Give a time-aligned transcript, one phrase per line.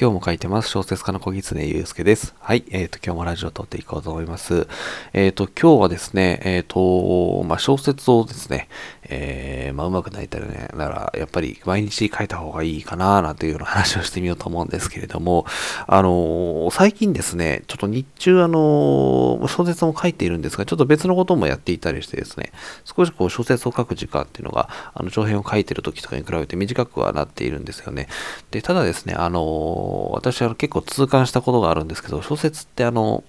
[0.00, 0.68] 今日も書いてます。
[0.68, 2.32] 小説家の小狐祐介です。
[2.38, 2.62] はい。
[2.70, 4.68] えっ、ー、と、今日もラジオを撮っていこうと思います。
[5.12, 8.68] えっ、ー、と、今日はですね、えっ、ー、と、まあ、小説をですね、
[9.10, 15.46] えー、まあ、うまくなりたいね、なら、やっぱり毎日書いた方がいいかな、なんていうような話をしてみようと思うんですけれども、
[15.86, 22.52] あの最近ですね、ちょっと日中、あの小説も書いているんですが、ちょっと別のこともやっていたりしてですね、
[22.84, 28.08] 少しこう小説を書く時間っていうのが、あの長編を書いてる時とかに比べて短くはなっているんですよね。
[28.50, 33.24] で、ただですね、あの私は結構痛感したことがあるんですけど、小説ってあの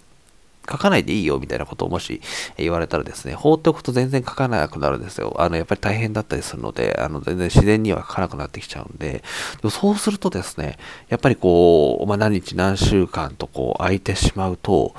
[0.69, 2.21] 書かないでいいよみたいなことをもし
[2.57, 5.35] 言われたらですね、放っておくと全然書かなくなるんですよ。
[5.39, 9.21] あの、やっぱり大変だったりするので、あの、全然自然には書かなくなってきちゃうんで、で
[9.63, 10.77] もそうするとですね、
[11.09, 14.93] やっぱりこう、まあ、何日何週間とこう空いてしまうと、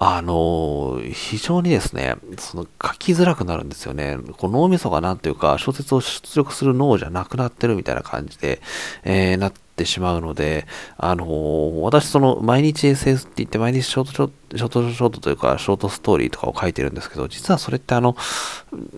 [0.00, 4.16] あの、非常にですね、その書きづらくなるんですよね。
[4.36, 8.60] こう脳みそがなんていうか、小説を出力する脳じゃなくなってるみたいな感じで、
[9.02, 18.16] えー、なっててしまうので、あのー、私その毎日 SS って言って毎日ショートショート、ショートショートというかショートストーリーとかを書いてるんですけど、実はそれってあの、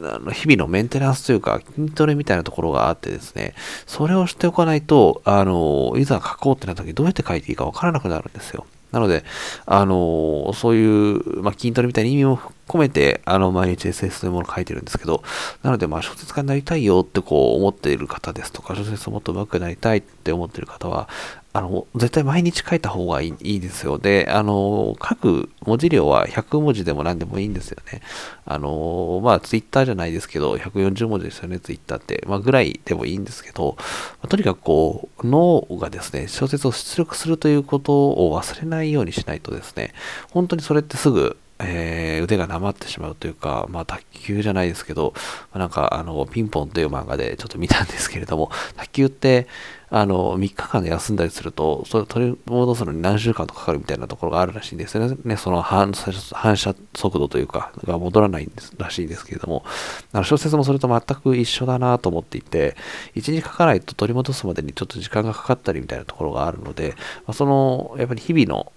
[0.02, 3.54] あの日々のメンテナンスというか筋トレみたいなところがあってですね、
[3.86, 8.66] それをしておかないと、あの、いざ書こうってなった時どうやって書いていいかわからなくなるんですよ。
[8.92, 9.24] なので、
[9.66, 15.24] あのそういう、まあ、筋トレみたいな意味も込めて、あの、毎日 SS というものを書いてるんですけど、
[15.62, 21.08] なので、まあ、小説家になりたいよってこう思っている方ですとか、小説をもっと上手くなりたいって思っている方は、
[21.52, 23.98] あの、絶対毎日書いた方がいいいいですよ。
[23.98, 28.02] で、あの、書く文字量は100文字でも何でもいいんですよね。
[28.44, 32.22] あの、まあ、ツイッターじゃないですけど、140文字ですよね、ツイッターって。
[32.28, 33.76] まあ、ぐらいでもいいんですけど、
[34.22, 39.92] ま、とにかくこう、脳がですね、小説を出力するということを忘れないようにしないとですね、
[40.30, 45.14] 本当にそれってすぐ、えー、腕がなまってしまうというか、まあ、卓球じゃないですけど、
[45.54, 49.46] なんか、あの、ピンポンという漫画でちょっと見たんですけれども、 卓球って、
[49.92, 55.36] あの、3日間で休んだりすると、それを取り戻すのに何週間とかかるみたいなところがあるらしいんですよね。
[55.36, 59.64] その反射速度というか、が戻らないらしいんですけれども、
[60.12, 62.76] あの小説もそれと全く一緒だなと思っていて、
[63.16, 66.94] 1日書かないと取り戻すまでにちょっと時間がかかったりみたいなところがあるので、
[67.26, 68.72] まあ、その、やっぱり日々の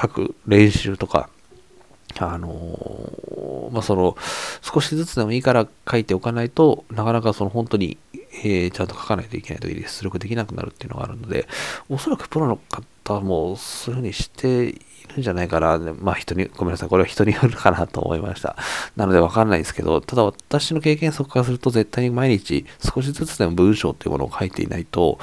[0.00, 1.30] 書く練習とか、
[2.22, 4.16] あのー、まあ、その、
[4.62, 7.98] 少しずつでもいいから書いておかないとなかなかその本当に、
[8.44, 11.48] えー、ちゃんと書かないといけないときに出力できなくなるっていうのがあるので、
[11.88, 12.58] おそらくプロの
[13.04, 14.72] 方もそういうふうにしてい
[15.08, 15.78] るんじゃないかな。
[15.78, 16.88] まあ人に、ごめんなさい。
[16.88, 18.56] これは人によるかなと思いました。
[18.96, 25.18] なのでわかんないですけど、ただ私の経験則からすると絶対に毎日少しずつでも文章っていうものを書いていないと、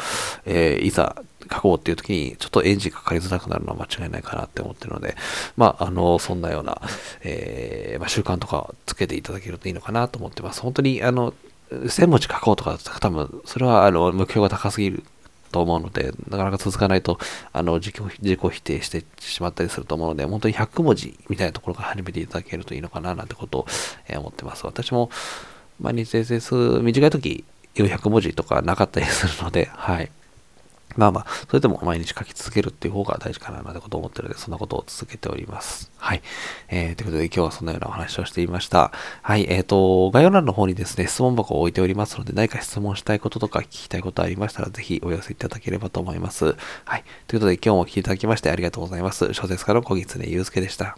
[0.45, 1.15] えー、いざ
[1.51, 5.15] 書こうっていう時に、ちょっとエンジンかかりづらくなるのは間違いないかなって思ってるので、
[5.57, 6.81] まあ、あの、そんなような、
[7.21, 10.61] えー、まあ、習慣とかつけていただけるといいのかなと思ってます。
[10.61, 11.33] 本当に、あの、
[11.71, 15.03] 1000文字書こうとか、多分、それは、あの、目標が高すぎる
[15.51, 17.19] と思うので、なかなか続かないと、
[17.53, 23.65] あの、自己自己否定してしまったりすると思うので、本当に100文字みたいなところから始めていただけるといいのかな、なんてことを、
[24.07, 24.65] えー、思ってます。
[24.65, 25.09] 私も、
[25.79, 30.11] 毎日 SS 短い時、400文字とかなかったりするので、はい。
[30.95, 35.91] まあまあ、それでも毎日書き続けるっていう方が大事かななんてことを思ってるので、そんなことを続けております。
[35.97, 36.21] はい。
[36.69, 38.91] えー、ということで今日はそんなようなお話をしていました。
[39.21, 39.45] はい。
[39.49, 46.55] えっ、ー、と、概要欄の方にですね、質問箱を置いておりますので、何か質問したいこととか聞きたいことありましたら、ぜひお寄せいただければと思います。
[46.85, 47.03] はい。
[47.27, 49.33] ということで今日も聞いていただきましてありがとうございます。
[49.33, 50.97] 小説家の小狐祐介でした。